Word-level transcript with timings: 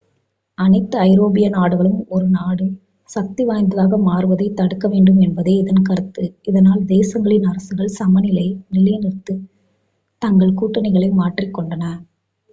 அனைத்து 0.57 0.95
ஐரோப்பிய 1.01 1.47
நாடுகளும் 1.49 1.99
ஒரு 2.09 2.27
நாடு 2.29 2.65
சக்திவாய்ந்ததாக 3.09 3.99
மாறுவதைத் 4.07 4.55
தடுக்கவேண்டும் 4.59 5.19
என்பதே 5.19 5.53
இதன் 5.55 5.83
கருத்து 5.83 6.23
இதனால் 6.41 6.81
தேசங்களின் 6.87 7.45
அரசுகள் 7.45 7.95
சமநிலையை 7.97 8.55
நிலைநிறுத்துவதற்காக 8.69 9.49
தங்கள் 10.21 10.57
கூட்டணிகளை 10.59 11.11
மாற்றிக்கொண்டன 11.19 11.83